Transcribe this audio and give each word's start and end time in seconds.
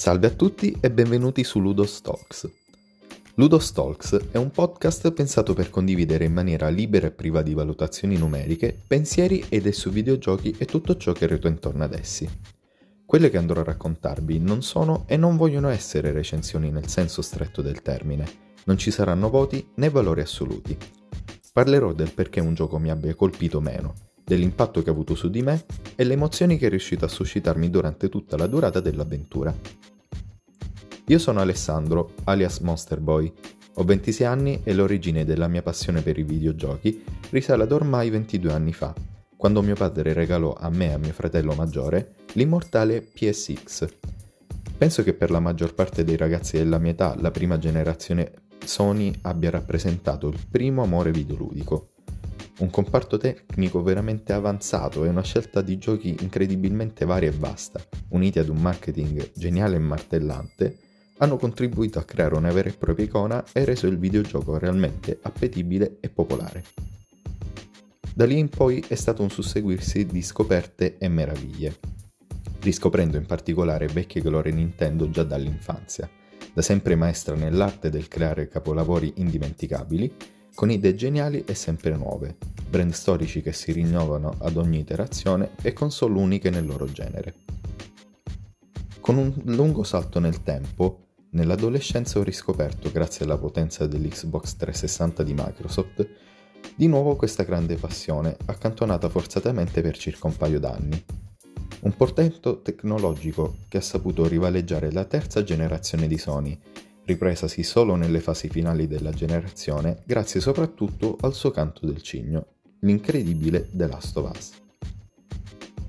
Salve 0.00 0.28
a 0.28 0.30
tutti 0.30 0.74
e 0.80 0.90
benvenuti 0.90 1.44
su 1.44 1.60
Ludos 1.60 2.00
Talks. 2.00 2.50
Ludos 3.34 3.70
Talks 3.72 4.30
è 4.30 4.38
un 4.38 4.50
podcast 4.50 5.12
pensato 5.12 5.52
per 5.52 5.68
condividere 5.68 6.24
in 6.24 6.32
maniera 6.32 6.70
libera 6.70 7.08
e 7.08 7.10
priva 7.10 7.42
di 7.42 7.52
valutazioni 7.52 8.16
numeriche 8.16 8.74
pensieri 8.86 9.40
ed 9.40 9.60
idee 9.60 9.72
su 9.72 9.90
videogiochi 9.90 10.54
e 10.56 10.64
tutto 10.64 10.96
ciò 10.96 11.12
che 11.12 11.26
ruota 11.26 11.48
intorno 11.48 11.84
ad 11.84 11.92
essi. 11.92 12.26
Quelle 13.04 13.28
che 13.28 13.36
andrò 13.36 13.60
a 13.60 13.64
raccontarvi 13.64 14.38
non 14.38 14.62
sono 14.62 15.04
e 15.06 15.18
non 15.18 15.36
vogliono 15.36 15.68
essere 15.68 16.12
recensioni 16.12 16.70
nel 16.70 16.88
senso 16.88 17.20
stretto 17.20 17.60
del 17.60 17.82
termine, 17.82 18.24
non 18.64 18.78
ci 18.78 18.90
saranno 18.90 19.28
voti 19.28 19.68
né 19.74 19.90
valori 19.90 20.22
assoluti. 20.22 20.78
Parlerò 21.52 21.92
del 21.92 22.14
perché 22.14 22.40
un 22.40 22.54
gioco 22.54 22.78
mi 22.78 22.88
abbia 22.88 23.14
colpito 23.14 23.60
meno 23.60 24.08
dell'impatto 24.30 24.80
che 24.80 24.90
ha 24.90 24.92
avuto 24.92 25.16
su 25.16 25.28
di 25.28 25.42
me 25.42 25.64
e 25.96 26.04
le 26.04 26.12
emozioni 26.12 26.56
che 26.56 26.66
è 26.66 26.68
riuscito 26.68 27.04
a 27.04 27.08
suscitarmi 27.08 27.68
durante 27.68 28.08
tutta 28.08 28.36
la 28.36 28.46
durata 28.46 28.78
dell'avventura. 28.78 29.52
Io 31.06 31.18
sono 31.18 31.40
Alessandro, 31.40 32.12
alias 32.24 32.60
Monster 32.60 33.00
Boy. 33.00 33.32
Ho 33.74 33.82
26 33.82 34.26
anni 34.26 34.60
e 34.62 34.72
l'origine 34.72 35.24
della 35.24 35.48
mia 35.48 35.62
passione 35.62 36.00
per 36.02 36.16
i 36.16 36.22
videogiochi 36.22 37.02
risale 37.30 37.64
ad 37.64 37.72
ormai 37.72 38.08
22 38.10 38.52
anni 38.52 38.72
fa, 38.72 38.94
quando 39.36 39.62
mio 39.62 39.74
padre 39.74 40.12
regalò 40.12 40.54
a 40.56 40.70
me 40.70 40.90
e 40.90 40.92
a 40.92 40.98
mio 40.98 41.12
fratello 41.12 41.54
maggiore 41.54 42.14
l'immortale 42.34 43.00
PSX. 43.02 43.88
Penso 44.78 45.02
che 45.02 45.12
per 45.12 45.32
la 45.32 45.40
maggior 45.40 45.74
parte 45.74 46.04
dei 46.04 46.16
ragazzi 46.16 46.56
della 46.56 46.78
mia 46.78 46.92
età 46.92 47.16
la 47.18 47.32
prima 47.32 47.58
generazione 47.58 48.30
Sony 48.64 49.12
abbia 49.22 49.50
rappresentato 49.50 50.28
il 50.28 50.38
primo 50.48 50.84
amore 50.84 51.10
videoludico 51.10 51.88
un 52.60 52.70
comparto 52.70 53.16
tecnico 53.16 53.82
veramente 53.82 54.32
avanzato 54.32 55.04
e 55.04 55.08
una 55.08 55.22
scelta 55.22 55.62
di 55.62 55.78
giochi 55.78 56.16
incredibilmente 56.20 57.04
varia 57.04 57.30
e 57.30 57.32
vasta, 57.32 57.82
uniti 58.08 58.38
ad 58.38 58.48
un 58.48 58.58
marketing 58.58 59.32
geniale 59.34 59.76
e 59.76 59.80
martellante, 59.80 60.78
hanno 61.18 61.36
contribuito 61.36 61.98
a 61.98 62.04
creare 62.04 62.34
una 62.34 62.52
vera 62.52 62.68
e 62.68 62.72
propria 62.72 63.06
icona 63.06 63.44
e 63.52 63.64
reso 63.64 63.86
il 63.86 63.98
videogioco 63.98 64.58
realmente 64.58 65.18
appetibile 65.22 65.98
e 66.00 66.08
popolare. 66.08 66.64
Da 68.14 68.26
lì 68.26 68.38
in 68.38 68.48
poi 68.48 68.84
è 68.86 68.94
stato 68.94 69.22
un 69.22 69.30
susseguirsi 69.30 70.04
di 70.04 70.20
scoperte 70.20 70.98
e 70.98 71.08
meraviglie, 71.08 71.78
riscoprendo 72.60 73.16
in 73.16 73.24
particolare 73.24 73.86
vecchie 73.86 74.20
glorie 74.20 74.52
Nintendo 74.52 75.08
già 75.08 75.22
dall'infanzia, 75.22 76.08
da 76.52 76.62
sempre 76.62 76.94
maestra 76.94 77.34
nell'arte 77.34 77.88
del 77.88 78.08
creare 78.08 78.48
capolavori 78.48 79.14
indimenticabili, 79.16 80.14
con 80.54 80.70
idee 80.70 80.94
geniali 80.94 81.44
e 81.46 81.54
sempre 81.54 81.96
nuove, 81.96 82.36
brand 82.68 82.92
storici 82.92 83.42
che 83.42 83.52
si 83.52 83.72
rinnovano 83.72 84.36
ad 84.38 84.56
ogni 84.56 84.78
iterazione 84.78 85.50
e 85.62 85.72
console 85.72 86.18
uniche 86.18 86.50
nel 86.50 86.66
loro 86.66 86.90
genere. 86.90 87.34
Con 89.00 89.16
un 89.16 89.32
lungo 89.44 89.82
salto 89.82 90.20
nel 90.20 90.42
tempo, 90.42 91.06
nell'adolescenza 91.30 92.18
ho 92.18 92.22
riscoperto, 92.22 92.90
grazie 92.92 93.24
alla 93.24 93.38
potenza 93.38 93.86
dell'Xbox 93.86 94.56
360 94.56 95.22
di 95.22 95.34
Microsoft, 95.34 96.08
di 96.74 96.86
nuovo 96.86 97.16
questa 97.16 97.42
grande 97.42 97.76
passione, 97.76 98.36
accantonata 98.46 99.08
forzatamente 99.08 99.80
per 99.80 99.96
circa 99.96 100.26
un 100.26 100.36
paio 100.36 100.60
d'anni. 100.60 101.04
Un 101.80 101.96
portento 101.96 102.60
tecnologico 102.60 103.56
che 103.68 103.78
ha 103.78 103.82
saputo 103.82 104.28
rivaleggiare 104.28 104.92
la 104.92 105.04
terza 105.04 105.42
generazione 105.42 106.06
di 106.06 106.18
Sony 106.18 106.58
ripresasi 107.10 107.62
solo 107.62 107.96
nelle 107.96 108.20
fasi 108.20 108.48
finali 108.48 108.86
della 108.86 109.10
generazione 109.10 110.02
grazie 110.04 110.40
soprattutto 110.40 111.16
al 111.20 111.34
suo 111.34 111.50
canto 111.50 111.86
del 111.86 112.02
cigno, 112.02 112.46
l'incredibile 112.80 113.68
The 113.72 113.86
Last 113.86 114.16
of 114.16 114.30
Us. 114.30 114.50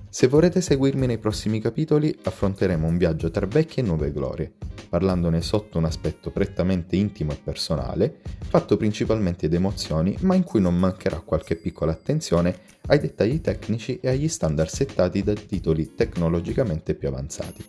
Se 0.09 0.27
vorrete 0.27 0.59
seguirmi 0.59 1.05
nei 1.05 1.19
prossimi 1.19 1.61
capitoli 1.61 2.13
affronteremo 2.23 2.85
un 2.85 2.97
viaggio 2.97 3.31
tra 3.31 3.45
vecchie 3.45 3.81
e 3.81 3.85
nuove 3.85 4.11
glorie, 4.11 4.51
parlandone 4.89 5.41
sotto 5.41 5.77
un 5.77 5.85
aspetto 5.85 6.31
prettamente 6.31 6.97
intimo 6.97 7.31
e 7.31 7.39
personale, 7.41 8.19
fatto 8.39 8.75
principalmente 8.75 9.47
di 9.47 9.55
emozioni, 9.55 10.17
ma 10.21 10.35
in 10.35 10.43
cui 10.43 10.59
non 10.59 10.77
mancherà 10.77 11.21
qualche 11.21 11.55
piccola 11.55 11.93
attenzione 11.93 12.59
ai 12.87 12.99
dettagli 12.99 13.39
tecnici 13.39 13.99
e 14.01 14.09
agli 14.09 14.27
standard 14.27 14.69
settati 14.69 15.23
da 15.23 15.33
titoli 15.33 15.95
tecnologicamente 15.95 16.93
più 16.93 17.07
avanzati. 17.07 17.63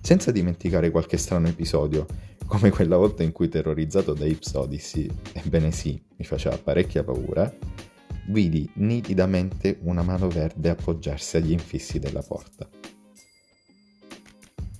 Senza 0.00 0.32
dimenticare 0.32 0.90
qualche 0.90 1.16
strano 1.16 1.46
episodio 1.46 2.06
come 2.52 2.68
quella 2.68 2.98
volta 2.98 3.22
in 3.22 3.32
cui 3.32 3.48
terrorizzato 3.48 4.12
da 4.12 4.26
Ips 4.26 4.52
Odyssey, 4.52 5.08
ebbene 5.32 5.72
sì, 5.72 5.98
mi 6.16 6.24
faceva 6.26 6.58
parecchia 6.58 7.02
paura, 7.02 7.50
vidi 8.26 8.70
nitidamente 8.74 9.78
una 9.84 10.02
mano 10.02 10.28
verde 10.28 10.68
appoggiarsi 10.68 11.38
agli 11.38 11.52
infissi 11.52 11.98
della 11.98 12.20
porta. 12.20 12.68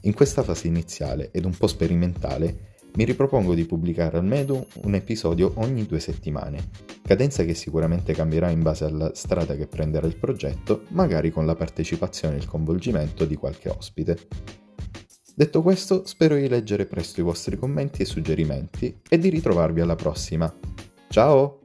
In 0.02 0.12
questa 0.12 0.42
fase 0.42 0.66
iniziale 0.66 1.30
ed 1.30 1.46
un 1.46 1.56
po' 1.56 1.66
sperimentale 1.66 2.74
mi 2.96 3.04
ripropongo 3.04 3.54
di 3.54 3.64
pubblicare 3.64 4.18
almeno 4.18 4.66
un 4.82 4.94
episodio 4.94 5.52
ogni 5.54 5.86
due 5.86 5.98
settimane, 5.98 6.68
cadenza 7.00 7.42
che 7.42 7.54
sicuramente 7.54 8.12
cambierà 8.12 8.50
in 8.50 8.60
base 8.60 8.84
alla 8.84 9.14
strada 9.14 9.56
che 9.56 9.66
prenderà 9.66 10.06
il 10.06 10.18
progetto, 10.18 10.82
magari 10.88 11.30
con 11.30 11.46
la 11.46 11.54
partecipazione 11.54 12.34
e 12.34 12.38
il 12.40 12.46
coinvolgimento 12.46 13.24
di 13.24 13.34
qualche 13.34 13.70
ospite. 13.70 14.18
Detto 15.34 15.62
questo, 15.62 16.04
spero 16.06 16.36
di 16.36 16.48
leggere 16.48 16.86
presto 16.86 17.20
i 17.20 17.24
vostri 17.24 17.56
commenti 17.56 18.02
e 18.02 18.04
suggerimenti 18.04 19.00
e 19.08 19.18
di 19.18 19.30
ritrovarvi 19.30 19.80
alla 19.80 19.96
prossima. 19.96 20.52
Ciao! 21.08 21.61